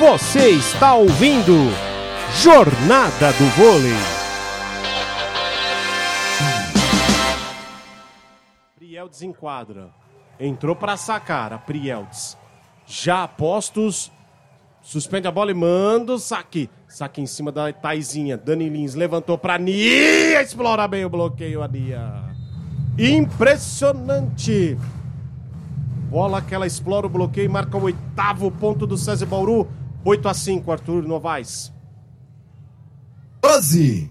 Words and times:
Você 0.00 0.48
está 0.52 0.94
ouvindo 0.94 1.52
Jornada 2.42 3.32
do 3.34 3.44
Vôlei. 3.50 3.92
Prieldes 8.74 9.20
enquadra. 9.20 9.90
Entrou 10.40 10.74
para 10.74 10.96
sacar 10.96 11.52
a 11.52 11.58
Prieldes. 11.58 12.34
Já 12.86 13.24
apostos. 13.24 14.10
Suspende 14.80 15.28
a 15.28 15.30
bola 15.30 15.50
e 15.50 15.54
manda 15.54 16.14
o 16.14 16.18
saque. 16.18 16.70
Saque 16.88 17.20
em 17.20 17.26
cima 17.26 17.52
da 17.52 17.70
Taizinha. 17.70 18.38
Dani 18.38 18.70
Lins 18.70 18.94
levantou 18.94 19.36
para 19.36 19.58
Nia. 19.58 20.40
Explora 20.40 20.88
bem 20.88 21.04
o 21.04 21.10
bloqueio, 21.10 21.62
a 21.62 21.68
Nia. 21.68 22.24
Impressionante. 22.98 24.78
Bola 26.08 26.40
que 26.40 26.54
ela 26.54 26.66
explora 26.66 27.06
o 27.06 27.10
bloqueio 27.10 27.44
e 27.44 27.48
marca 27.50 27.76
o 27.76 27.82
oitavo 27.82 28.50
ponto 28.50 28.86
do 28.86 28.96
César 28.96 29.26
Bauru. 29.26 29.68
8 30.04 30.28
a 30.28 30.34
5, 30.34 30.72
Arthur 30.72 31.02
Novaes. 31.02 31.72
12. 33.42 34.10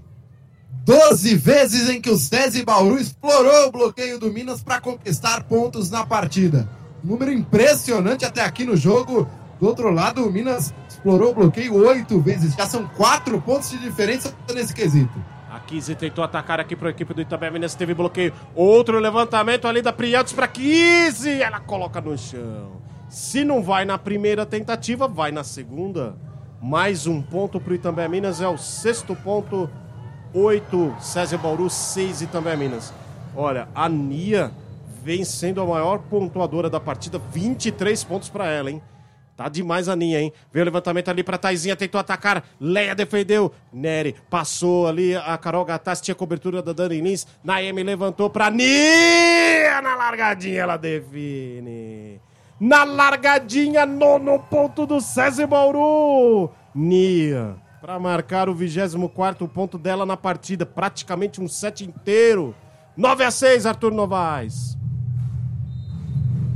12 0.85 1.35
vezes 1.35 1.89
em 1.89 2.01
que 2.01 2.09
o 2.09 2.17
César 2.17 2.63
Bauru 2.63 2.99
explorou 2.99 3.67
o 3.67 3.71
bloqueio 3.71 4.19
do 4.19 4.31
Minas 4.31 4.63
para 4.63 4.81
conquistar 4.81 5.43
pontos 5.43 5.89
na 5.89 6.05
partida. 6.05 6.69
Número 7.03 7.31
impressionante 7.31 8.25
até 8.25 8.41
aqui 8.41 8.65
no 8.65 8.75
jogo. 8.75 9.27
Do 9.59 9.67
outro 9.67 9.91
lado, 9.91 10.25
o 10.25 10.31
Minas 10.31 10.73
explorou 10.87 11.31
o 11.31 11.35
bloqueio 11.35 11.75
oito 11.75 12.19
vezes. 12.19 12.55
Já 12.55 12.65
são 12.65 12.87
quatro 12.87 13.39
pontos 13.41 13.69
de 13.69 13.77
diferença 13.77 14.33
nesse 14.53 14.73
quesito. 14.73 15.23
A 15.49 15.59
Kizzy 15.59 15.95
tentou 15.95 16.23
atacar 16.23 16.59
aqui 16.59 16.75
para 16.75 16.89
a 16.89 16.91
equipe 16.91 17.13
do 17.13 17.21
Itabé 17.21 17.49
Minas, 17.49 17.75
teve 17.75 17.93
bloqueio. 17.93 18.33
Outro 18.55 18.99
levantamento 18.99 19.67
ali 19.67 19.81
da 19.81 19.91
Priatos 19.91 20.33
para 20.33 20.47
Kizzy. 20.47 21.41
Ela 21.41 21.59
coloca 21.59 21.99
no 21.99 22.17
chão. 22.17 22.78
Se 23.09 23.43
não 23.43 23.63
vai 23.63 23.85
na 23.85 23.97
primeira 23.97 24.45
tentativa, 24.45 25.07
vai 25.07 25.31
na 25.31 25.43
segunda. 25.43 26.15
Mais 26.61 27.07
um 27.07 27.21
ponto 27.21 27.59
para 27.59 27.71
o 27.71 27.75
Itambé 27.75 28.07
Minas, 28.07 28.39
é 28.39 28.47
o 28.47 28.57
sexto 28.57 29.15
ponto. 29.15 29.67
Oito, 30.31 30.95
César 30.99 31.39
Bauru, 31.39 31.69
seis 31.71 32.21
Itambé 32.21 32.55
Minas. 32.55 32.93
Olha, 33.35 33.67
a 33.73 33.89
Nia 33.89 34.51
vem 35.03 35.25
sendo 35.25 35.59
a 35.59 35.65
maior 35.65 35.99
pontuadora 35.99 36.69
da 36.69 36.79
partida, 36.79 37.19
23 37.31 38.03
pontos 38.03 38.29
para 38.29 38.47
ela, 38.47 38.69
hein? 38.69 38.79
Tá 39.35 39.47
demais 39.47 39.87
a 39.87 39.95
Ninha, 39.95 40.19
hein? 40.19 40.33
Veio 40.51 40.63
o 40.63 40.65
levantamento 40.65 41.07
ali 41.07 41.23
pra 41.23 41.37
Taizinha, 41.37 41.73
tentou 41.73 41.97
atacar. 41.97 42.43
Leia 42.59 42.93
defendeu. 42.93 43.53
Nery 43.71 44.13
passou 44.29 44.85
ali. 44.85 45.15
A 45.15 45.37
Carol 45.37 45.63
Gattas 45.63 46.01
tinha 46.01 46.13
cobertura 46.13 46.61
da 46.61 46.73
Dani 46.73 46.99
Lins. 46.99 47.25
Naemi 47.41 47.81
levantou 47.81 48.29
pra 48.29 48.51
Nia. 48.51 49.81
Na 49.81 49.95
largadinha 49.95 50.59
ela 50.59 50.75
define. 50.75 52.19
Na 52.59 52.83
largadinha, 52.83 53.85
nono 53.85 54.37
ponto 54.37 54.85
do 54.85 54.99
César 54.99 55.47
Bauru. 55.47 56.49
Nia. 56.75 57.55
Pra 57.79 57.97
marcar 57.97 58.49
o 58.49 58.53
24 58.53 59.47
ponto 59.47 59.77
dela 59.77 60.05
na 60.05 60.17
partida. 60.17 60.65
Praticamente 60.65 61.39
um 61.39 61.47
set 61.47 61.85
inteiro. 61.85 62.53
9 62.97 63.23
a 63.23 63.31
6, 63.31 63.65
Arthur 63.65 63.93
Novaes. 63.93 64.77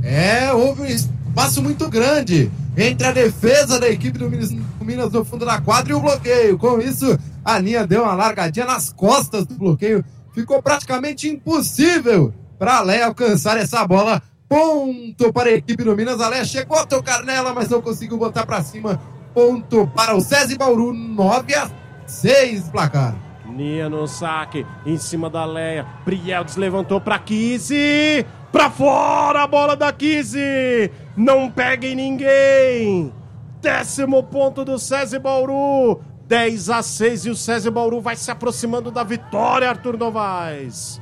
É, 0.02 0.52
houve 0.52 0.82
um 0.82 0.86
espaço 0.86 1.62
muito 1.62 1.88
grande 1.88 2.52
entre 2.76 3.06
a 3.06 3.12
defesa 3.12 3.80
da 3.80 3.88
equipe 3.88 4.18
do 4.18 4.28
Minas, 4.28 5.10
no 5.10 5.24
fundo 5.24 5.46
da 5.46 5.58
quadra 5.62 5.92
e 5.92 5.96
o 5.96 6.00
bloqueio. 6.00 6.58
Com 6.58 6.78
isso, 6.78 7.18
a 7.42 7.58
linha 7.58 7.86
deu 7.86 8.02
uma 8.02 8.14
largadinha 8.14 8.66
nas 8.66 8.92
costas 8.92 9.46
do 9.46 9.54
bloqueio. 9.54 10.04
Ficou 10.34 10.62
praticamente 10.62 11.28
impossível 11.28 12.34
para 12.58 12.80
a 12.80 13.06
alcançar 13.06 13.56
essa 13.56 13.86
bola. 13.86 14.22
Ponto 14.48 15.32
para 15.32 15.48
a 15.48 15.52
equipe 15.52 15.82
do 15.82 15.96
Minas. 15.96 16.20
A 16.20 16.28
Leia 16.28 16.44
chegou 16.44 16.78
a 16.78 16.86
tocar 16.86 17.22
nela, 17.24 17.52
mas 17.52 17.68
não 17.68 17.80
conseguiu 17.80 18.18
botar 18.18 18.46
para 18.46 18.62
cima. 18.62 19.00
Ponto 19.32 19.86
para 19.88 20.14
o 20.14 20.20
César 20.20 20.56
Bauru, 20.56 20.92
9 20.92 21.54
a 21.54 21.70
6 22.06 22.68
placar. 22.68 23.16
Nia 23.46 23.88
no 23.88 24.06
saque, 24.06 24.66
em 24.84 24.96
cima 24.96 25.30
da 25.30 25.44
Leia. 25.44 25.86
Prieldes 26.04 26.56
levantou 26.56 27.00
para 27.00 27.18
Kizzy. 27.18 28.26
Pra 28.50 28.70
fora 28.70 29.42
a 29.42 29.46
bola 29.46 29.76
da 29.76 29.92
Kizzy. 29.92 30.90
Não 31.16 31.50
peguem 31.50 31.94
ninguém. 31.94 33.12
Décimo 33.60 34.22
ponto 34.22 34.64
do 34.64 34.78
César 34.78 35.18
Bauru. 35.18 36.00
10 36.26 36.70
a 36.70 36.82
6 36.82 37.26
e 37.26 37.30
o 37.30 37.36
César 37.36 37.70
Bauru 37.70 38.00
vai 38.00 38.16
se 38.16 38.30
aproximando 38.30 38.90
da 38.90 39.04
vitória, 39.04 39.68
Arthur 39.68 39.98
Novaes. 39.98 41.00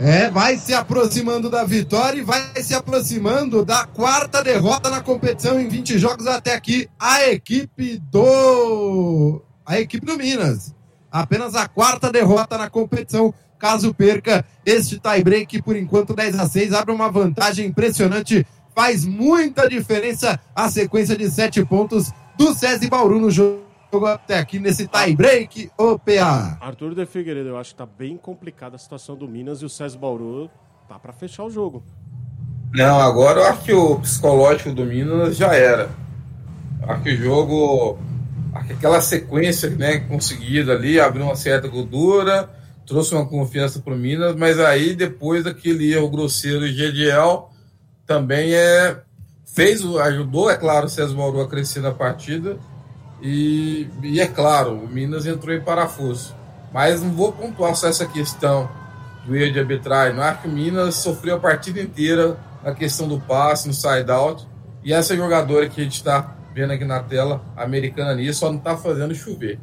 É, 0.00 0.30
vai 0.30 0.56
se 0.56 0.72
aproximando 0.72 1.50
da 1.50 1.64
vitória 1.64 2.20
e 2.20 2.24
vai 2.24 2.40
se 2.62 2.72
aproximando 2.72 3.64
da 3.64 3.84
quarta 3.84 4.44
derrota 4.44 4.88
na 4.88 5.00
competição 5.00 5.60
em 5.60 5.66
20 5.66 5.98
jogos 5.98 6.28
até 6.28 6.54
aqui. 6.54 6.88
A 7.00 7.26
equipe 7.28 7.98
do. 7.98 9.42
A 9.66 9.80
equipe 9.80 10.06
do 10.06 10.16
Minas. 10.16 10.72
Apenas 11.10 11.56
a 11.56 11.66
quarta 11.66 12.12
derrota 12.12 12.56
na 12.56 12.70
competição. 12.70 13.34
Caso 13.58 13.92
perca 13.92 14.44
este 14.64 15.00
tie-break, 15.00 15.62
por 15.62 15.74
enquanto 15.74 16.14
10 16.14 16.38
a 16.38 16.48
6 16.48 16.72
abre 16.74 16.94
uma 16.94 17.10
vantagem 17.10 17.66
impressionante. 17.66 18.46
Faz 18.76 19.04
muita 19.04 19.68
diferença 19.68 20.38
a 20.54 20.70
sequência 20.70 21.16
de 21.16 21.28
7 21.28 21.64
pontos 21.64 22.12
do 22.36 22.54
César 22.54 22.88
Bauru 22.88 23.18
no 23.18 23.32
jogo 23.32 23.67
até 24.06 24.38
aqui 24.38 24.58
nesse 24.58 24.86
tie-break 24.86 25.70
OPA. 25.76 26.58
Arthur 26.60 26.94
de 26.94 27.06
Figueiredo, 27.06 27.48
eu 27.50 27.58
acho 27.58 27.70
que 27.70 27.76
tá 27.76 27.86
bem 27.86 28.16
complicada 28.16 28.76
a 28.76 28.78
situação 28.78 29.16
do 29.16 29.26
Minas 29.26 29.62
e 29.62 29.64
o 29.64 29.68
César 29.68 29.98
Bauru 29.98 30.50
tá 30.88 30.98
para 30.98 31.12
fechar 31.12 31.44
o 31.44 31.50
jogo. 31.50 31.82
Não, 32.72 33.00
agora 33.00 33.40
eu 33.40 33.46
acho 33.46 33.62
que 33.62 33.72
o 33.72 33.98
psicológico 34.00 34.72
do 34.72 34.84
Minas 34.84 35.36
já 35.36 35.54
era. 35.54 35.88
Acho 36.82 37.02
que 37.02 37.14
o 37.14 37.16
jogo, 37.16 37.98
aquela 38.52 39.00
sequência 39.00 39.70
né, 39.70 40.00
conseguida 40.00 40.72
ali, 40.72 41.00
abriu 41.00 41.24
uma 41.24 41.36
certa 41.36 41.66
gordura, 41.66 42.50
trouxe 42.86 43.14
uma 43.14 43.26
confiança 43.26 43.80
para 43.80 43.94
o 43.94 43.98
Minas, 43.98 44.36
mas 44.36 44.60
aí 44.60 44.94
depois 44.94 45.44
daquele 45.44 45.92
erro 45.92 46.10
grosseiro 46.10 46.60
de 46.68 46.74
Gediel, 46.74 47.50
também 48.06 48.54
é 48.54 49.00
fez, 49.58 49.84
ajudou, 49.84 50.48
é 50.50 50.56
claro, 50.56 50.86
o 50.86 50.88
César 50.88 51.16
Mauro 51.16 51.40
a 51.40 51.48
crescer 51.48 51.80
na 51.80 51.90
partida. 51.90 52.58
E, 53.20 53.88
e, 54.02 54.20
é 54.20 54.26
claro, 54.26 54.74
o 54.74 54.88
Minas 54.88 55.26
entrou 55.26 55.54
em 55.54 55.60
parafuso. 55.60 56.34
Mas 56.72 57.02
não 57.02 57.10
vou 57.10 57.32
pontuar 57.32 57.74
só 57.74 57.88
essa 57.88 58.06
questão 58.06 58.68
do 59.24 59.36
erro 59.36 59.52
de 59.52 59.58
arbitragem. 59.58 60.14
Não 60.16 60.22
acho 60.22 60.42
que 60.42 60.48
o 60.48 60.52
Minas 60.52 60.96
sofreu 60.96 61.36
a 61.36 61.40
partida 61.40 61.80
inteira 61.80 62.38
na 62.62 62.74
questão 62.74 63.08
do 63.08 63.20
passe, 63.20 63.66
no 63.66 63.74
side-out. 63.74 64.46
E 64.84 64.92
essa 64.92 65.16
jogadora 65.16 65.68
que 65.68 65.80
a 65.80 65.84
gente 65.84 65.94
está 65.94 66.36
vendo 66.54 66.72
aqui 66.72 66.84
na 66.84 67.00
tela, 67.00 67.42
americana 67.56 68.14
nisso, 68.14 68.40
só 68.40 68.50
não 68.50 68.58
está 68.58 68.76
fazendo 68.76 69.14
chover. 69.14 69.58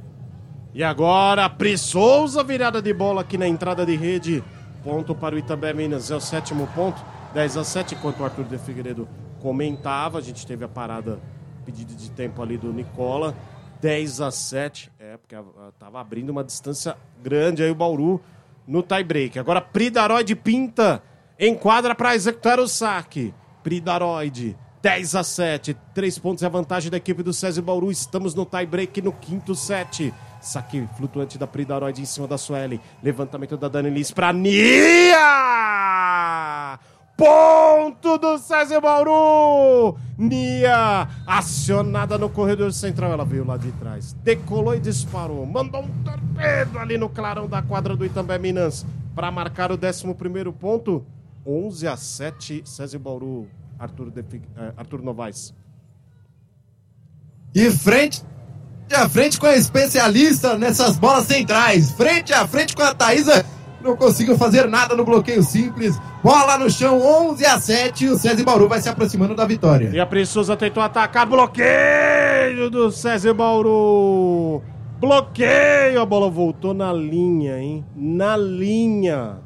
E 0.73 0.83
agora, 0.83 1.49
Pri 1.49 1.77
Souza, 1.77 2.43
virada 2.43 2.81
de 2.81 2.93
bola 2.93 3.21
aqui 3.21 3.37
na 3.37 3.47
entrada 3.47 3.85
de 3.85 3.95
rede. 3.95 4.43
Ponto 4.83 5.15
para 5.15 5.35
o 5.35 5.37
Itabé 5.37 5.73
Minas, 5.73 6.11
é 6.11 6.15
o 6.15 6.19
sétimo 6.19 6.67
ponto. 6.75 7.01
10 7.33 7.57
a 7.57 7.63
7, 7.63 7.95
enquanto 7.95 8.19
o 8.19 8.23
Arthur 8.25 8.45
de 8.45 8.57
Figueiredo 8.57 9.07
comentava. 9.41 10.17
A 10.17 10.21
gente 10.21 10.45
teve 10.45 10.63
a 10.63 10.67
parada, 10.67 11.19
pedido 11.65 11.95
de 11.95 12.11
tempo 12.11 12.41
ali 12.41 12.57
do 12.57 12.71
Nicola. 12.71 13.35
10 13.81 14.21
a 14.21 14.31
7, 14.31 14.91
é, 14.97 15.17
porque 15.17 15.35
estava 15.69 15.99
abrindo 15.99 16.29
uma 16.29 16.43
distância 16.43 16.97
grande 17.21 17.61
aí 17.61 17.69
o 17.69 17.75
Bauru 17.75 18.21
no 18.67 18.81
tie-break. 18.81 19.37
Agora 19.37 19.61
Pridaroide 19.61 20.35
pinta, 20.35 21.03
enquadra 21.39 21.93
para 21.93 22.15
executar 22.15 22.59
o 22.59 22.67
saque. 22.67 23.33
Pridaroide, 23.61 24.57
10 24.81 25.15
a 25.15 25.23
7, 25.23 25.75
3 25.93 26.19
pontos 26.19 26.43
é 26.43 26.45
a 26.45 26.49
vantagem 26.49 26.89
da 26.91 26.97
equipe 26.97 27.21
do 27.23 27.33
César 27.33 27.61
Bauru. 27.61 27.91
Estamos 27.91 28.33
no 28.33 28.45
tie-break 28.45 29.01
no 29.01 29.11
quinto 29.11 29.55
set. 29.55 30.13
Saque 30.41 30.87
flutuante 30.95 31.37
da 31.37 31.47
Pridaroide 31.47 32.01
em 32.01 32.05
cima 32.05 32.27
da 32.27 32.37
Suelen. 32.37 32.79
Levantamento 33.01 33.57
da 33.57 33.67
Dani 33.67 33.89
Liz 33.89 34.11
para 34.11 34.31
Nia! 34.31 35.15
Ponto 37.17 38.17
do 38.17 38.37
César 38.37 38.81
Bauru! 38.81 39.97
Nia, 40.17 41.07
acionada 41.25 42.17
no 42.17 42.29
corredor 42.29 42.73
central. 42.73 43.11
Ela 43.11 43.23
veio 43.23 43.45
lá 43.45 43.55
de 43.55 43.71
trás, 43.73 44.13
decolou 44.23 44.75
e 44.75 44.79
disparou. 44.79 45.45
Mandou 45.45 45.83
um 45.83 46.03
torpedo 46.03 46.77
ali 46.77 46.97
no 46.97 47.07
clarão 47.07 47.47
da 47.47 47.61
quadra 47.61 47.95
do 47.95 48.05
Itambé 48.05 48.37
Minas 48.37 48.85
para 49.15 49.31
marcar 49.31 49.71
o 49.71 49.75
11 49.75 50.51
ponto. 50.59 51.05
11 51.45 51.87
a 51.87 51.95
7, 51.95 52.63
César 52.65 52.97
Bauru, 52.97 53.47
Arthur, 53.77 54.11
eh, 54.17 54.73
Arthur 54.75 55.01
Novaes. 55.01 55.53
E 57.53 57.69
frente 57.71 58.23
a 58.93 59.07
frente 59.07 59.39
com 59.39 59.45
a 59.45 59.55
especialista 59.55 60.57
nessas 60.57 60.97
bolas 60.97 61.25
centrais. 61.25 61.91
Frente 61.91 62.33
a 62.33 62.47
frente 62.47 62.75
com 62.75 62.83
a 62.83 62.93
Thaisa 62.93 63.45
não 63.85 63.95
conseguiu 63.95 64.35
fazer 64.37 64.67
nada 64.67 64.95
no 64.95 65.05
bloqueio 65.05 65.43
simples. 65.43 65.97
Bola 66.23 66.57
no 66.57 66.69
chão, 66.69 66.99
11 66.99 67.45
a 67.45 67.59
7. 67.59 68.09
O 68.09 68.17
César 68.17 68.43
Bauru 68.43 68.67
vai 68.67 68.81
se 68.81 68.89
aproximando 68.89 69.35
da 69.35 69.45
vitória. 69.45 69.91
E 69.93 69.99
a 69.99 70.05
Preciosa 70.05 70.57
tentou 70.57 70.81
atacar. 70.81 71.25
Bloqueio 71.25 72.69
do 72.69 72.91
César 72.91 73.33
Bauru. 73.33 74.61
Bloqueio. 74.99 76.01
A 76.01 76.05
bola 76.05 76.29
voltou 76.29 76.73
na 76.73 76.91
linha, 76.91 77.59
hein? 77.59 77.85
Na 77.95 78.35
linha. 78.35 79.37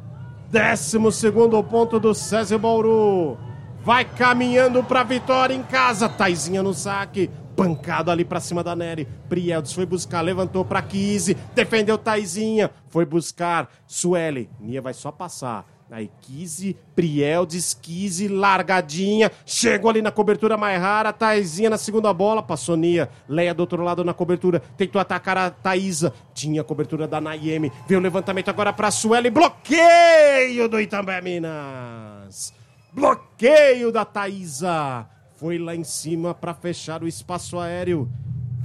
Décimo 0.50 1.12
segundo 1.12 1.62
ponto 1.64 2.00
do 2.00 2.14
César 2.14 2.58
Bauru. 2.58 3.38
vai 3.84 4.06
caminhando 4.06 4.84
pra 4.84 5.04
vitória 5.04 5.54
em 5.54 5.64
casa. 5.64 6.08
Taizinha 6.08 6.64
no 6.64 6.74
saque, 6.74 7.30
pancado 7.56 8.12
ali 8.12 8.24
pra 8.24 8.40
cima 8.40 8.64
da 8.64 8.76
Nery. 8.76 9.08
Prieldes 9.28 9.74
foi 9.74 9.86
buscar, 9.86 10.22
levantou 10.22 10.64
pra 10.64 10.82
Kise, 10.82 11.36
defendeu 11.54 11.98
Taizinha, 11.98 12.72
foi 12.90 13.06
buscar 13.06 13.70
Sueli. 13.86 14.50
Nia 14.60 14.82
vai 14.82 14.94
só 14.94 15.12
passar. 15.12 15.66
Aí, 15.92 16.12
Kise, 16.22 16.78
Prieldes, 16.96 17.74
Kise, 17.74 18.28
largadinha. 18.28 19.32
Chegou 19.44 19.90
ali 19.90 20.04
na 20.04 20.12
cobertura 20.12 20.56
mais 20.56 20.80
rara. 20.80 21.12
Taizinha 21.12 21.70
na 21.70 21.80
segunda 21.80 22.14
bola. 22.14 22.44
Passou 22.44 22.78
Nia. 22.78 23.10
Leia 23.28 23.56
do 23.56 23.62
outro 23.62 23.82
lado 23.84 24.04
na 24.04 24.14
cobertura. 24.14 24.60
Tentou 24.78 25.02
atacar 25.02 25.36
a 25.36 25.50
Thaísa. 25.50 26.14
Tinha 26.32 26.62
a 26.62 26.64
cobertura 26.64 27.08
da 27.08 27.20
Nayemi. 27.20 27.72
Veio 27.88 28.00
o 28.00 28.04
levantamento 28.04 28.50
agora 28.50 28.72
pra 28.72 28.92
Sueli. 28.92 29.32
Bloqueio 29.32 30.70
do 30.70 30.80
Itambé 30.80 31.22
Minas. 31.22 32.54
Bloqueio 32.94 33.92
da 33.92 34.06
Thaísa. 34.06 35.08
Foi 35.40 35.58
lá 35.58 35.74
em 35.74 35.86
cima 35.86 36.34
para 36.34 36.54
fechar 36.54 37.02
o 37.02 37.08
espaço 37.08 37.58
aéreo 37.58 38.10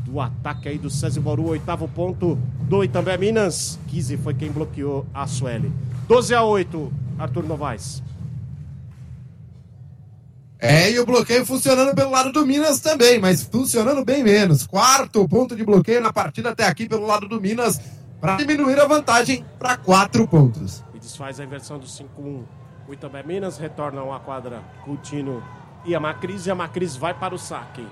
do 0.04 0.20
ataque 0.20 0.68
aí 0.68 0.76
do 0.76 0.90
César 0.90 1.20
Bauru. 1.20 1.46
Oitavo 1.46 1.86
ponto 1.86 2.36
do 2.62 2.82
Itambé 2.82 3.16
Minas. 3.16 3.78
Kise 3.86 4.16
foi 4.16 4.34
quem 4.34 4.50
bloqueou 4.50 5.06
a 5.14 5.24
Sueli. 5.24 5.70
12 6.08 6.34
a 6.34 6.42
8, 6.42 6.92
Arthur 7.16 7.44
Novaes. 7.44 8.02
É, 10.58 10.90
e 10.90 10.98
o 10.98 11.06
bloqueio 11.06 11.46
funcionando 11.46 11.94
pelo 11.94 12.10
lado 12.10 12.32
do 12.32 12.44
Minas 12.44 12.80
também, 12.80 13.20
mas 13.20 13.44
funcionando 13.44 14.04
bem 14.04 14.24
menos. 14.24 14.66
Quarto 14.66 15.28
ponto 15.28 15.54
de 15.54 15.64
bloqueio 15.64 16.00
na 16.00 16.12
partida 16.12 16.50
até 16.50 16.66
aqui 16.66 16.88
pelo 16.88 17.06
lado 17.06 17.28
do 17.28 17.40
Minas, 17.40 17.80
para 18.20 18.34
diminuir 18.34 18.80
a 18.80 18.86
vantagem 18.86 19.44
para 19.60 19.76
quatro 19.76 20.26
pontos. 20.26 20.82
E 20.92 20.98
desfaz 20.98 21.38
a 21.38 21.44
inversão 21.44 21.78
do 21.78 21.86
5-1. 21.86 22.42
O 22.88 22.92
Itambé 22.92 23.22
Minas 23.22 23.58
retornam 23.58 24.12
à 24.12 24.18
quadra 24.18 24.60
Coutinho 24.84 25.40
e 25.84 25.94
a 25.94 26.00
Macris, 26.00 26.46
e 26.46 26.50
a 26.50 26.54
Macris 26.54 26.96
vai 26.96 27.14
para 27.14 27.34
o 27.34 27.38
saque. 27.38 27.86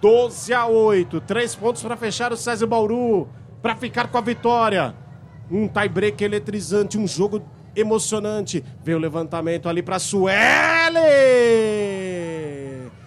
12 0.00 0.52
a 0.52 0.66
8, 0.66 1.20
três 1.22 1.54
pontos 1.54 1.82
para 1.82 1.96
fechar 1.96 2.32
o 2.32 2.36
César 2.36 2.66
Bauru, 2.66 3.28
para 3.62 3.74
ficar 3.76 4.08
com 4.08 4.18
a 4.18 4.20
vitória. 4.20 4.94
Um 5.50 5.68
tie-break 5.68 6.22
eletrizante, 6.22 6.98
um 6.98 7.06
jogo 7.06 7.42
emocionante. 7.74 8.64
Veio 8.82 8.98
o 8.98 9.00
levantamento 9.00 9.68
ali 9.68 9.82
para 9.82 9.98
Sueli! 9.98 10.30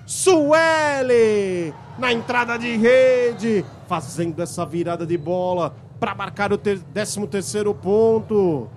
Sueli! 0.06 1.74
Na 1.98 2.14
entrada 2.14 2.58
de 2.58 2.78
rede, 2.78 3.66
fazendo 3.88 4.42
essa 4.42 4.66
virada 4.66 5.06
de 5.06 5.18
bola 5.18 5.76
para 6.00 6.16
marcar 6.16 6.54
o 6.54 6.58
13 6.58 7.28
terceiro 7.28 7.76
ponto. 7.76 8.70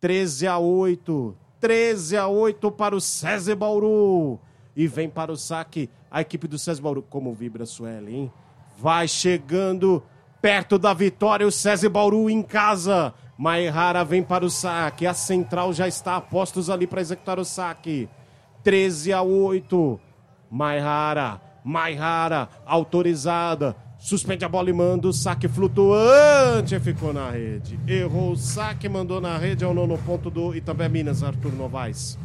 13 0.00 0.46
a 0.46 0.58
8. 0.58 1.36
13 1.58 2.16
a 2.18 2.28
8 2.28 2.70
para 2.70 2.94
o 2.94 3.00
César 3.00 3.56
Bauru. 3.56 4.38
E 4.76 4.86
vem 4.86 5.08
para 5.08 5.32
o 5.32 5.36
saque 5.36 5.88
a 6.10 6.20
equipe 6.20 6.46
do 6.46 6.58
César 6.58 6.82
Bauru. 6.82 7.02
Como 7.02 7.32
vibra 7.32 7.64
Sueli, 7.64 8.14
hein? 8.14 8.32
Vai 8.78 9.08
chegando 9.08 10.02
perto 10.42 10.78
da 10.78 10.92
vitória 10.92 11.46
o 11.46 11.50
César 11.50 11.88
Bauru 11.88 12.28
em 12.28 12.42
casa. 12.42 13.14
Maihara 13.38 14.04
vem 14.04 14.22
para 14.22 14.44
o 14.44 14.50
saque. 14.50 15.06
A 15.06 15.14
central 15.14 15.72
já 15.72 15.88
está 15.88 16.16
a 16.16 16.20
postos 16.20 16.68
ali 16.68 16.86
para 16.86 17.00
executar 17.00 17.38
o 17.38 17.44
saque. 17.44 18.08
13 18.62 19.12
a 19.12 19.22
8. 19.22 20.00
Maihara, 20.50 21.40
Maihara, 21.64 22.48
autorizada. 22.64 23.74
Suspende 23.98 24.44
a 24.44 24.48
bola 24.48 24.68
e 24.70 24.72
manda 24.72 25.08
o 25.08 25.12
saque 25.12 25.48
flutuante. 25.48 26.78
Ficou 26.80 27.12
na 27.12 27.30
rede. 27.30 27.78
Errou 27.86 28.32
o 28.32 28.36
saque, 28.36 28.88
mandou 28.88 29.20
na 29.20 29.38
rede. 29.38 29.64
É 29.64 29.66
o 29.66 29.74
nono 29.74 29.96
ponto 29.98 30.30
do 30.30 30.54
Itambé 30.54 30.88
Minas, 30.88 31.22
Arthur 31.22 31.52
Novaes. 31.52 32.18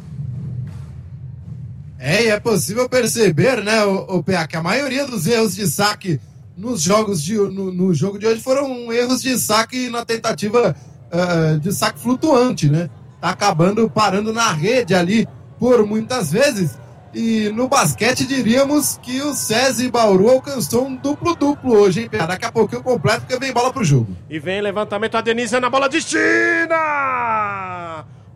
É, 2.04 2.24
e 2.24 2.28
é 2.30 2.40
possível 2.40 2.88
perceber, 2.88 3.62
né, 3.62 3.84
o, 3.84 4.16
o 4.16 4.24
PA, 4.24 4.44
que 4.48 4.56
a 4.56 4.62
maioria 4.62 5.06
dos 5.06 5.24
erros 5.24 5.54
de 5.54 5.68
saque 5.68 6.20
nos 6.56 6.82
jogos 6.82 7.22
de, 7.22 7.36
no, 7.36 7.72
no 7.72 7.94
jogo 7.94 8.18
de 8.18 8.26
hoje 8.26 8.40
foram 8.40 8.92
erros 8.92 9.22
de 9.22 9.38
saque 9.38 9.88
na 9.88 10.04
tentativa 10.04 10.74
uh, 11.12 11.60
de 11.60 11.72
saque 11.72 12.00
flutuante, 12.00 12.68
né? 12.68 12.90
Tá 13.20 13.30
acabando 13.30 13.88
parando 13.88 14.32
na 14.32 14.50
rede 14.52 14.96
ali 14.96 15.28
por 15.60 15.86
muitas 15.86 16.32
vezes. 16.32 16.76
E 17.14 17.50
no 17.50 17.68
basquete 17.68 18.26
diríamos 18.26 18.98
que 19.00 19.22
o 19.22 19.32
SESI 19.32 19.88
Bauru 19.88 20.28
alcançou 20.28 20.88
um 20.88 20.96
duplo-duplo 20.96 21.72
hoje, 21.72 22.00
hein? 22.00 22.10
Daqui 22.10 22.46
a 22.46 22.52
eu 22.72 22.82
completo 22.82 23.20
porque 23.20 23.38
vem 23.38 23.52
bola 23.52 23.72
pro 23.72 23.84
jogo. 23.84 24.08
E 24.28 24.40
vem 24.40 24.60
levantamento 24.60 25.16
a 25.16 25.20
Denise 25.20 25.60
na 25.60 25.70
bola 25.70 25.88
de 25.88 26.00
China! 26.00 26.72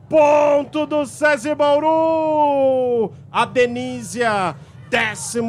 Ponto 0.08 0.86
do 0.86 1.04
SESI 1.04 1.52
Bauru! 1.56 3.12
A 3.30 3.44
Denísia, 3.44 4.54
14 4.88 5.40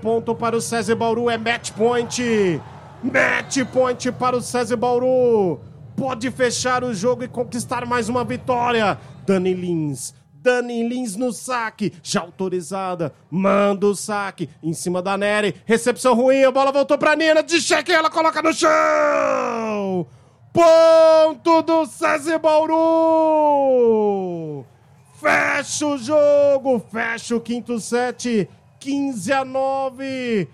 ponto 0.00 0.36
para 0.36 0.56
o 0.56 0.60
SESI 0.60 0.94
Bauru, 0.94 1.28
é 1.28 1.36
match 1.36 1.72
point! 1.72 2.60
Match 3.02 3.58
point 3.72 4.12
para 4.12 4.36
o 4.36 4.40
SESI 4.40 4.76
Bauru! 4.76 5.60
Pode 5.96 6.30
fechar 6.30 6.84
o 6.84 6.94
jogo 6.94 7.24
e 7.24 7.28
conquistar 7.28 7.84
mais 7.84 8.08
uma 8.08 8.24
vitória! 8.24 8.96
Dani 9.26 9.52
Lins, 9.52 10.14
Dani 10.32 10.88
Lins 10.88 11.16
no 11.16 11.32
saque, 11.32 11.92
já 12.04 12.20
autorizada, 12.20 13.12
manda 13.28 13.84
o 13.86 13.96
saque 13.96 14.48
em 14.62 14.72
cima 14.72 15.02
da 15.02 15.18
Nery, 15.18 15.56
recepção 15.66 16.14
ruim, 16.14 16.44
a 16.44 16.52
bola 16.52 16.70
voltou 16.70 16.96
pra 16.96 17.16
Nina, 17.16 17.42
de 17.42 17.60
cheque 17.60 17.90
ela 17.90 18.10
coloca 18.10 18.40
no 18.40 18.52
chão! 18.52 20.06
Ponto 20.52 21.62
do 21.62 21.86
César 21.86 22.38
Bauru! 22.38 22.76
Fecha 25.18 25.86
o 25.86 25.96
jogo, 25.96 26.78
fecha 26.78 27.34
o 27.34 27.40
quinto 27.40 27.80
set, 27.80 28.46
15 28.78 29.32
a 29.32 29.46
9. 29.46 30.46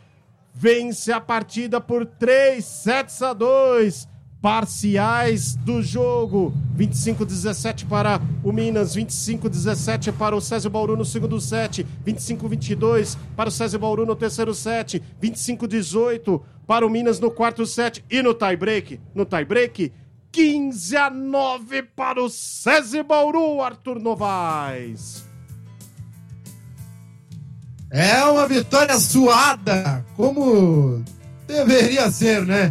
Vence 0.54 1.10
a 1.10 1.20
partida 1.20 1.80
por 1.80 2.06
3 2.06 2.64
sets 2.64 3.20
a 3.22 3.32
2. 3.32 4.06
Parciais 4.40 5.56
do 5.56 5.82
jogo: 5.82 6.54
25-17 6.76 7.84
para 7.88 8.20
o 8.44 8.52
Minas, 8.52 8.94
25-17 8.94 10.12
para 10.12 10.36
o 10.36 10.40
César 10.40 10.70
Bauru 10.70 10.96
no 10.96 11.04
segundo 11.04 11.40
set, 11.40 11.84
25-22 12.06 13.18
para 13.34 13.48
o 13.48 13.52
César 13.52 13.78
Bauru 13.78 14.06
no 14.06 14.14
terceiro 14.14 14.54
set, 14.54 15.02
25-18 15.20 16.40
para 16.68 16.86
o 16.86 16.90
Minas 16.90 17.18
no 17.18 17.30
quarto 17.30 17.64
set 17.64 18.04
e 18.10 18.20
no 18.20 18.34
tie-break, 18.34 19.00
no 19.14 19.24
tie-break, 19.24 19.90
15 20.30 20.96
a 20.98 21.08
9 21.08 21.82
para 21.96 22.22
o 22.22 22.28
César 22.28 23.02
Bauru, 23.02 23.62
Arthur 23.62 23.98
Novaes. 23.98 25.24
É 27.90 28.22
uma 28.24 28.46
vitória 28.46 28.98
suada, 28.98 30.04
como 30.14 31.02
deveria 31.46 32.10
ser, 32.10 32.44
né? 32.44 32.70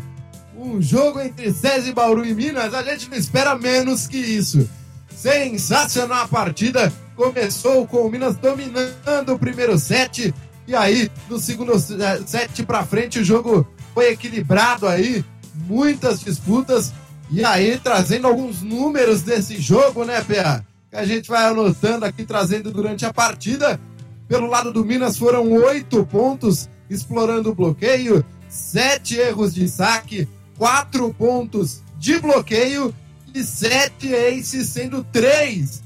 Um 0.55 0.79
jogo 0.79 1.19
entre 1.19 1.51
César 1.51 1.91
Bauru 1.91 2.23
e 2.23 2.35
Minas, 2.35 2.75
a 2.75 2.83
gente 2.83 3.09
não 3.09 3.17
espera 3.17 3.57
menos 3.57 4.05
que 4.05 4.17
isso. 4.17 4.69
Sensacional 5.09 6.25
a 6.25 6.27
partida. 6.27 6.93
Começou 7.15 7.87
com 7.87 8.05
o 8.05 8.11
Minas 8.11 8.37
dominando 8.37 9.33
o 9.33 9.39
primeiro 9.39 9.75
set. 9.79 10.31
E 10.67 10.75
aí, 10.75 11.09
no 11.27 11.39
segundo 11.39 11.73
set 11.79 12.63
para 12.63 12.85
frente, 12.85 13.17
o 13.17 13.23
jogo 13.23 13.67
foi 13.97 14.11
equilibrado 14.11 14.87
aí. 14.87 15.25
Muitas 15.55 16.19
disputas. 16.19 16.93
E 17.31 17.43
aí, 17.43 17.79
trazendo 17.79 18.27
alguns 18.27 18.61
números 18.61 19.23
desse 19.23 19.59
jogo, 19.59 20.05
né, 20.05 20.21
PA? 20.21 20.63
Que 20.91 20.97
a 20.97 21.03
gente 21.03 21.27
vai 21.27 21.43
anotando 21.45 22.05
aqui, 22.05 22.23
trazendo 22.23 22.69
durante 22.69 23.07
a 23.07 23.11
partida. 23.11 23.79
Pelo 24.27 24.45
lado 24.45 24.71
do 24.71 24.85
Minas 24.85 25.17
foram 25.17 25.51
oito 25.51 26.05
pontos, 26.05 26.69
explorando 26.87 27.49
o 27.49 27.55
bloqueio, 27.55 28.23
sete 28.47 29.17
erros 29.17 29.55
de 29.55 29.67
saque, 29.67 30.27
quatro 30.59 31.11
pontos 31.11 31.81
de 31.97 32.19
bloqueio 32.19 32.93
e 33.33 33.43
sete 33.43 34.13
aces, 34.13 34.69
sendo 34.69 35.03
três 35.05 35.81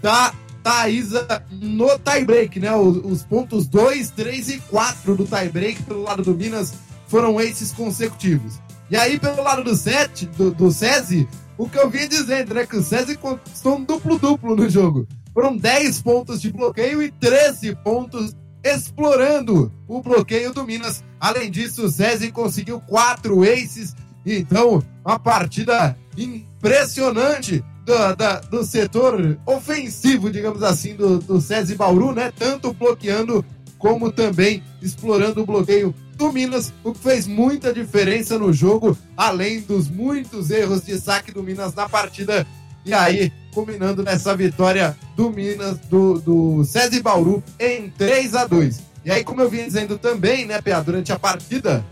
da 0.00 0.32
Thaisa 0.62 1.44
no 1.50 1.98
tie-break, 1.98 2.60
né? 2.60 2.72
Os, 2.76 2.98
os 3.04 3.22
pontos 3.24 3.66
2, 3.66 4.10
3 4.10 4.50
e 4.50 4.58
4 4.60 5.16
do 5.16 5.24
tie-break 5.24 5.82
pelo 5.82 6.04
lado 6.04 6.22
do 6.22 6.32
Minas 6.32 6.72
foram 7.06 7.38
aces 7.38 7.72
consecutivos. 7.72 8.60
E 8.90 8.96
aí, 8.96 9.18
pelo 9.18 9.42
lado 9.42 9.64
do 9.64 9.74
set, 9.74 10.26
do, 10.26 10.50
do 10.50 10.70
SESI, 10.70 11.28
o 11.58 11.68
que 11.68 11.78
eu 11.78 11.90
vinha 11.90 12.08
dizendo, 12.08 12.54
né? 12.54 12.66
Que 12.66 12.76
o 12.76 12.82
SESI 12.82 13.16
conquistou 13.16 13.76
um 13.76 13.84
duplo-duplo 13.84 14.54
no 14.54 14.68
jogo. 14.68 15.06
Foram 15.34 15.56
10 15.56 16.02
pontos 16.02 16.40
de 16.40 16.52
bloqueio 16.52 17.02
e 17.02 17.10
13 17.10 17.74
pontos 17.76 18.34
explorando 18.62 19.72
o 19.88 20.00
bloqueio 20.00 20.52
do 20.52 20.64
Minas. 20.64 21.02
Além 21.20 21.50
disso, 21.50 21.86
o 21.86 21.90
SESI 21.90 22.30
conseguiu 22.30 22.80
4 22.80 23.42
aces. 23.42 23.94
Então, 24.24 24.82
uma 25.04 25.18
partida 25.18 25.96
impressionante 26.16 27.64
do, 27.84 28.16
da, 28.16 28.40
do 28.40 28.64
setor 28.64 29.38
ofensivo, 29.46 30.30
digamos 30.30 30.62
assim, 30.62 30.94
do, 30.94 31.18
do 31.18 31.40
SESI 31.40 31.76
Bauru, 31.76 32.12
né? 32.12 32.32
Tanto 32.36 32.72
bloqueando 32.72 33.44
como 33.78 34.10
também 34.10 34.62
explorando 34.82 35.42
o 35.42 35.46
bloqueio 35.46 35.94
do 36.16 36.32
Minas, 36.32 36.72
o 36.82 36.92
que 36.92 36.98
fez 37.00 37.26
muita 37.26 37.72
diferença 37.72 38.38
no 38.38 38.52
jogo, 38.52 38.96
além 39.16 39.60
dos 39.60 39.88
muitos 39.88 40.50
erros 40.50 40.82
de 40.82 40.98
saque 40.98 41.30
do 41.30 41.42
Minas 41.42 41.74
na 41.74 41.88
partida. 41.88 42.46
E 42.84 42.94
aí, 42.94 43.32
culminando 43.52 44.02
nessa 44.02 44.34
vitória 44.34 44.96
do 45.14 45.30
Minas, 45.30 45.78
do, 45.90 46.18
do 46.20 46.64
César 46.64 47.02
Bauru, 47.02 47.42
em 47.58 47.90
3 47.90 48.34
a 48.34 48.46
2 48.46 48.80
E 49.04 49.10
aí, 49.10 49.24
como 49.24 49.42
eu 49.42 49.50
vinha 49.50 49.64
dizendo 49.64 49.98
também, 49.98 50.46
né, 50.46 50.60
Pia, 50.62 50.80
durante 50.80 51.12
a 51.12 51.18
partida, 51.18 51.84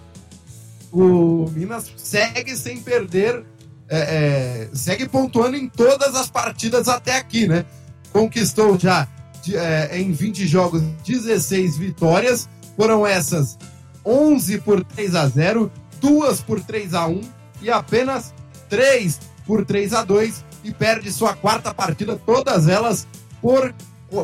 o 0.90 1.50
Minas 1.50 1.92
segue 1.96 2.56
sem 2.56 2.80
perder, 2.80 3.44
é, 3.88 3.98
é, 3.98 4.68
segue 4.72 5.06
pontuando 5.06 5.56
em 5.56 5.68
todas 5.68 6.14
as 6.14 6.30
partidas 6.30 6.88
até 6.88 7.16
aqui, 7.16 7.46
né? 7.46 7.66
Conquistou 8.12 8.78
já 8.78 9.06
é, 9.52 9.98
em 9.98 10.12
20 10.12 10.46
jogos 10.46 10.80
16 11.04 11.76
vitórias, 11.76 12.48
foram 12.76 13.06
essas 13.06 13.58
11 14.04 14.58
por 14.60 14.84
3 14.84 15.14
a 15.14 15.26
0, 15.28 15.70
duas 16.00 16.40
por 16.40 16.60
3 16.60 16.94
a 16.94 17.06
1 17.06 17.20
e 17.62 17.70
apenas 17.70 18.34
3 18.68 19.20
por 19.46 19.64
3 19.64 19.94
a 19.94 20.04
2 20.04 20.44
e 20.64 20.72
perde 20.72 21.12
sua 21.12 21.34
quarta 21.34 21.72
partida, 21.72 22.16
todas 22.16 22.68
elas 22.68 23.06
por, 23.40 23.74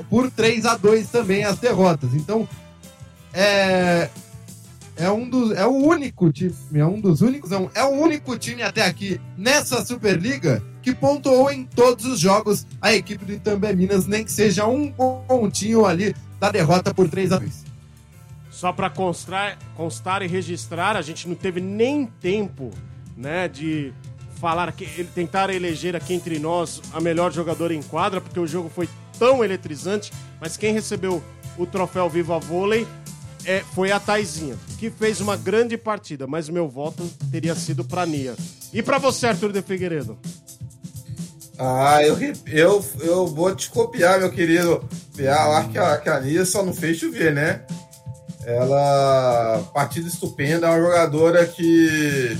por 0.09 0.31
3 0.31 0.67
a 0.67 0.77
2 0.77 1.09
também 1.09 1.45
as 1.45 1.59
derrotas. 1.59 2.15
Então, 2.15 2.49
é, 3.33 4.09
é 4.97 5.11
um 5.11 5.29
dos 5.29 5.53
é 5.53 5.67
o 5.67 5.71
único 5.71 6.33
time, 6.33 6.55
é 6.75 6.85
um 6.85 7.01
dos 7.01 7.21
únicos, 7.21 7.51
não, 7.51 7.71
é 7.75 7.85
o 7.85 7.91
único 7.91 8.37
time 8.37 8.63
até 8.63 8.85
aqui 8.85 9.21
nessa 9.37 9.85
Superliga 9.85 10.63
que 10.83 10.95
pontuou 10.95 11.51
em 11.51 11.65
todos 11.65 12.05
os 12.07 12.19
jogos 12.19 12.67
a 12.81 12.95
equipe 12.95 13.25
do 13.25 13.33
Itambé 13.33 13.75
Minas, 13.75 14.07
nem 14.07 14.25
que 14.25 14.33
seja 14.33 14.67
um 14.67 14.91
pontinho 14.91 15.85
ali 15.85 16.15
da 16.39 16.51
derrota 16.51 16.93
por 16.95 17.09
3 17.09 17.33
a 17.33 17.39
2. 17.39 17.70
Só 18.61 18.75
para 18.75 18.91
constar, 18.91 19.57
constar 19.75 20.21
e 20.21 20.27
registrar, 20.27 20.95
a 20.95 21.01
gente 21.01 21.27
não 21.27 21.35
teve 21.35 21.63
nem 21.63 22.05
tempo, 22.05 22.71
né, 23.17 23.49
de 23.49 23.91
falar 24.39 24.71
que 24.73 24.85
ele 24.85 25.09
tentar 25.15 25.49
eleger 25.49 25.97
aqui 25.97 26.13
entre 26.13 26.39
nós 26.39 26.83
a 26.93 27.01
melhor 27.01 27.33
jogadora 27.33 27.73
em 27.73 27.81
quadra, 27.83 28.21
porque 28.21 28.39
o 28.39 28.47
jogo 28.47 28.69
foi 28.69 28.87
tão 29.19 29.43
eletrizante, 29.43 30.13
mas 30.39 30.59
quem 30.59 30.75
recebeu 30.75 31.25
o 31.57 31.65
troféu 31.65 32.07
Viva 32.11 32.39
Vôlei 32.39 32.87
é, 33.47 33.61
foi 33.75 33.93
a 33.93 33.99
Taizinha, 33.99 34.59
que 34.79 34.91
fez 34.91 35.23
uma 35.23 35.39
grande 35.39 35.79
partida, 35.79 36.27
mas 36.27 36.51
meu 36.51 36.69
voto 36.69 37.11
teria 37.33 37.55
sido 37.55 37.83
para 37.83 38.05
Nia. 38.05 38.37
E 38.75 38.83
para 38.83 38.99
você, 38.99 39.29
Arthur 39.29 39.53
de 39.53 39.63
Figueiredo? 39.63 40.19
Ah, 41.59 42.03
eu, 42.03 42.19
eu, 42.47 42.85
eu 43.01 43.27
vou 43.27 43.57
te 43.57 43.71
copiar, 43.71 44.19
meu 44.19 44.31
querido. 44.31 44.87
Eu 45.17 45.33
acho 45.33 45.71
que 45.71 45.79
a, 45.79 45.97
que 45.97 46.09
a 46.11 46.21
Nia 46.21 46.45
só 46.45 46.63
não 46.63 46.75
fez 46.75 46.99
chover, 46.99 47.33
né? 47.35 47.63
Ela, 48.57 49.63
partida 49.73 50.09
estupenda, 50.09 50.67
é 50.67 50.71
uma 50.71 50.81
jogadora 50.81 51.47
que 51.47 52.37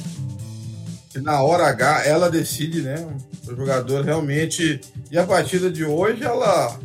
que 1.11 1.19
na 1.19 1.43
hora 1.43 1.67
H 1.67 2.05
ela 2.07 2.31
decide, 2.31 2.83
né? 2.83 3.05
O 3.47 3.57
jogador 3.57 4.05
realmente. 4.05 4.81
E 5.11 5.19
a 5.19 5.27
partida 5.27 5.71
de 5.71 5.85
hoje, 5.85 6.23
ela, 6.23 6.79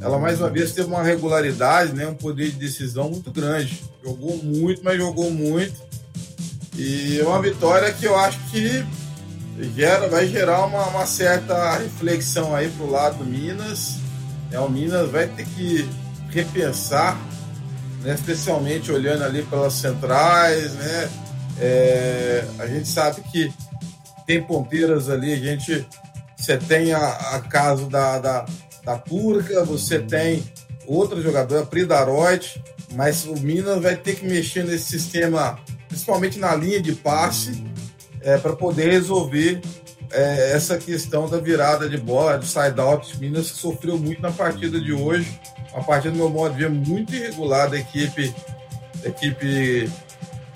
ela 0.00 0.18
mais 0.18 0.40
uma 0.40 0.48
vez 0.48 0.72
teve 0.72 0.88
uma 0.88 1.02
regularidade, 1.02 1.92
né? 1.92 2.06
Um 2.06 2.14
poder 2.14 2.50
de 2.50 2.56
decisão 2.56 3.10
muito 3.10 3.30
grande. 3.30 3.82
Jogou 4.02 4.42
muito, 4.42 4.82
mas 4.82 4.96
jogou 4.96 5.30
muito. 5.30 5.74
E 6.74 7.20
é 7.20 7.24
uma 7.24 7.40
vitória 7.40 7.92
que 7.92 8.06
eu 8.06 8.16
acho 8.16 8.38
que 8.50 8.84
gera, 9.74 10.08
vai 10.08 10.26
gerar 10.26 10.64
uma, 10.66 10.86
uma 10.86 11.06
certa 11.06 11.76
reflexão 11.76 12.54
aí 12.54 12.70
pro 12.70 12.90
lado 12.90 13.18
do 13.18 13.24
Minas. 13.24 13.96
É, 14.50 14.58
o 14.58 14.68
Minas 14.68 15.10
vai 15.10 15.26
ter 15.26 15.44
que 15.44 15.88
repensar, 16.30 17.18
né? 18.02 18.14
especialmente 18.14 18.90
olhando 18.90 19.24
ali 19.24 19.42
pelas 19.42 19.74
centrais, 19.74 20.74
né? 20.74 21.10
É, 21.58 22.44
a 22.58 22.66
gente 22.66 22.86
sabe 22.86 23.22
que 23.22 23.52
tem 24.26 24.42
ponteiras 24.42 25.08
ali, 25.08 25.32
a 25.32 25.36
gente 25.36 25.86
você 26.36 26.58
tem 26.58 26.92
a, 26.92 27.08
a 27.08 27.40
caso 27.40 27.86
da, 27.86 28.18
da, 28.18 28.46
da 28.84 28.98
Turca, 28.98 29.64
você 29.64 29.98
tem 29.98 30.44
outra 30.86 31.20
jogadora, 31.20 31.62
a 31.62 31.66
Pridaroid, 31.66 32.62
mas 32.94 33.24
o 33.24 33.34
Minas 33.40 33.82
vai 33.82 33.96
ter 33.96 34.16
que 34.16 34.26
mexer 34.26 34.64
nesse 34.64 34.84
sistema, 34.84 35.58
principalmente 35.88 36.38
na 36.38 36.54
linha 36.54 36.80
de 36.80 36.92
passe, 36.92 37.64
é, 38.20 38.36
para 38.36 38.54
poder 38.54 38.90
resolver 38.90 39.60
é, 40.10 40.52
essa 40.52 40.78
questão 40.78 41.28
da 41.28 41.38
virada 41.38 41.88
de 41.88 41.96
bola, 41.96 42.38
do 42.38 42.46
side-out. 42.46 43.18
Minas 43.18 43.46
sofreu 43.46 43.98
muito 43.98 44.20
na 44.20 44.30
partida 44.30 44.80
de 44.80 44.92
hoje, 44.92 45.38
uma 45.72 45.84
partida, 45.84 46.12
do 46.12 46.18
meu 46.18 46.30
modo 46.30 46.54
de 46.54 46.60
ver, 46.60 46.70
muito 46.70 47.14
irregular 47.14 47.68
da 47.70 47.78
equipe, 47.78 48.34
da 49.02 49.08
equipe 49.08 49.90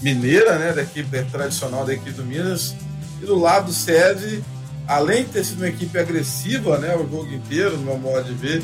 mineira, 0.00 0.58
né, 0.58 0.72
da 0.72 0.82
equipe 0.82 1.22
tradicional 1.30 1.84
da 1.84 1.92
equipe 1.92 2.12
do 2.12 2.24
Minas. 2.24 2.74
E 3.22 3.26
do 3.26 3.38
lado 3.38 3.66
do 3.66 3.72
SESI, 3.72 4.42
além 4.86 5.24
de 5.24 5.30
ter 5.30 5.44
sido 5.44 5.58
uma 5.58 5.68
equipe 5.68 5.98
agressiva 5.98 6.78
né, 6.78 6.96
o 6.96 7.00
jogo 7.00 7.32
inteiro, 7.32 7.76
no 7.76 7.84
meu 7.84 7.98
modo 7.98 8.24
de 8.24 8.34
ver, 8.34 8.62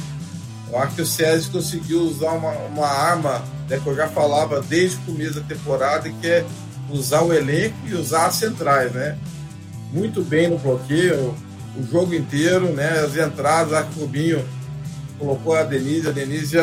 eu 0.70 0.78
acho 0.78 0.96
que 0.96 1.02
o 1.02 1.06
SESI 1.06 1.50
conseguiu 1.50 2.00
usar 2.00 2.32
uma, 2.32 2.52
uma 2.52 2.86
arma 2.86 3.44
né, 3.68 3.78
que 3.78 3.86
eu 3.86 3.94
já 3.94 4.08
falava 4.08 4.60
desde 4.62 4.96
o 4.96 5.00
começo 5.02 5.40
da 5.40 5.46
temporada, 5.46 6.10
que 6.10 6.26
é 6.26 6.44
usar 6.90 7.22
o 7.22 7.32
elenco 7.32 7.76
e 7.86 7.94
usar 7.94 8.26
as 8.26 8.36
centrais, 8.36 8.92
né? 8.92 9.18
Muito 9.92 10.22
bem 10.22 10.48
no 10.48 10.58
bloqueio, 10.58 11.34
o 11.76 11.82
jogo 11.90 12.14
inteiro, 12.14 12.72
né? 12.72 13.00
As 13.00 13.16
entradas, 13.16 13.72
a 13.72 13.80
Rubinho 13.80 14.44
colocou 15.18 15.54
a 15.54 15.62
Denise, 15.62 16.08
a 16.08 16.12
Denise 16.12 16.56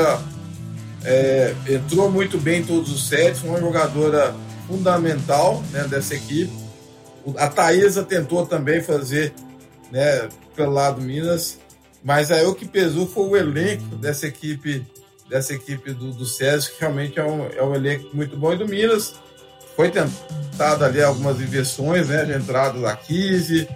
é, 1.03 1.53
entrou 1.67 2.09
muito 2.11 2.37
bem 2.37 2.61
em 2.61 2.65
todos 2.65 2.91
os 2.91 3.07
sets, 3.07 3.43
uma 3.43 3.59
jogadora 3.59 4.33
fundamental 4.67 5.63
né, 5.71 5.83
dessa 5.83 6.15
equipe. 6.15 6.51
A 7.37 7.47
Thaisa 7.47 8.03
tentou 8.03 8.45
também 8.45 8.81
fazer 8.81 9.33
né, 9.91 10.27
pelo 10.55 10.71
lado 10.71 11.01
Minas, 11.01 11.59
mas 12.03 12.31
aí 12.31 12.45
o 12.45 12.55
que 12.55 12.65
pesou 12.65 13.07
foi 13.07 13.23
o 13.23 13.37
elenco 13.37 13.95
dessa 13.95 14.27
equipe 14.27 14.85
dessa 15.29 15.53
equipe 15.53 15.93
do, 15.93 16.11
do 16.11 16.25
César, 16.25 16.69
que 16.69 16.81
realmente 16.81 17.17
é 17.17 17.23
um, 17.23 17.47
é 17.47 17.63
um 17.63 17.73
elenco 17.73 18.09
muito 18.13 18.37
bom. 18.37 18.53
E 18.53 18.57
do 18.57 18.67
Minas 18.67 19.15
foi 19.75 19.89
tentado 19.89 20.85
ali 20.85 21.01
algumas 21.01 21.39
inversões, 21.39 22.07
né, 22.07 22.25
de 22.25 22.33
entrada 22.33 22.79
da 22.79 22.95
Kise, 22.95 23.67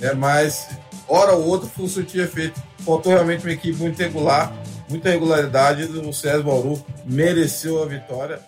né, 0.00 0.12
mas 0.12 0.68
hora 1.08 1.32
ou 1.32 1.46
outra 1.46 1.68
o 1.76 2.02
tinha 2.04 2.26
feito. 2.26 2.60
Faltou 2.84 3.12
realmente 3.12 3.44
uma 3.44 3.52
equipe 3.52 3.76
muito 3.78 3.98
regular, 3.98 4.52
muita 4.88 5.10
regularidade. 5.10 5.84
O 5.84 6.12
César 6.12 6.42
Bauru 6.42 6.84
mereceu 7.04 7.82
a 7.82 7.86
vitória. 7.86 8.40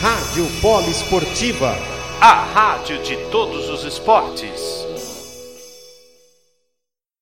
Rádio 0.00 0.46
Polo 0.60 0.90
Esportiva, 0.90 1.74
a 2.20 2.44
rádio 2.44 3.02
de 3.02 3.16
todos 3.30 3.70
os 3.70 3.84
esportes. 3.84 4.83